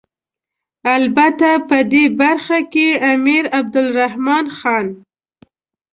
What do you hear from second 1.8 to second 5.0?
دې برخه کې امیر عبدالرحمن خان.